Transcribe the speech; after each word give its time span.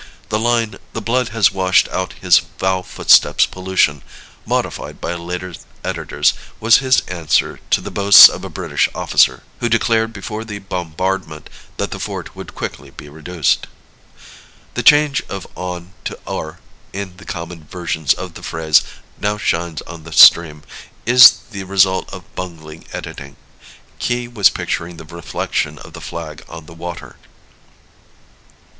The 0.29 0.39
line, 0.39 0.77
"This 0.93 1.03
blood 1.03 1.29
has 1.29 1.51
washed 1.51 1.87
out 1.89 2.13
his 2.13 2.39
foul 2.57 2.81
footstep's 2.81 3.45
pollution," 3.45 4.01
modified 4.47 4.99
by 4.99 5.13
later 5.13 5.53
editors, 5.83 6.33
was 6.59 6.79
his 6.79 7.01
answer 7.01 7.59
to 7.69 7.81
the 7.81 7.91
boasts 7.91 8.27
of 8.27 8.43
a 8.43 8.49
British 8.49 8.89
officer, 8.95 9.43
who 9.59 9.69
declared 9.69 10.11
before 10.11 10.43
the 10.43 10.57
bombardment 10.57 11.51
that 11.77 11.91
the 11.91 11.99
fort 11.99 12.35
would 12.35 12.55
quickly 12.55 12.89
be 12.89 13.09
reduced. 13.09 13.67
The 14.73 14.81
change 14.81 15.21
of 15.29 15.45
"on" 15.53 15.93
to 16.05 16.17
"o'er" 16.25 16.57
in 16.93 17.17
the 17.17 17.25
common 17.25 17.65
versions 17.67 18.11
of 18.15 18.33
the 18.33 18.41
phrase 18.41 18.81
"now 19.19 19.37
shines 19.37 19.83
on 19.83 20.01
the 20.03 20.13
stream" 20.13 20.63
is 21.05 21.31
the 21.51 21.63
result 21.63 22.11
of 22.11 22.33
bungling 22.33 22.85
editing. 22.91 23.35
Key 23.99 24.27
was 24.27 24.49
picturing 24.49 24.97
the 24.97 25.05
reflection 25.05 25.77
of 25.77 25.93
the 25.93 26.01
flag 26.01 26.43
on 26.49 26.65
the 26.65 26.73
water. 26.73 27.17